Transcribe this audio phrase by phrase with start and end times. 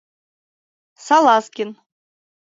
[1.05, 1.69] —Салазкин.